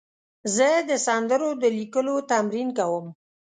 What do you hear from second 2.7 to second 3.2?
کوم.